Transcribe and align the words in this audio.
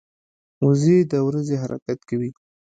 وزې 0.65 0.97
د 1.11 1.13
ورځي 1.27 1.55
حرکت 1.61 1.99
کوي 2.09 2.29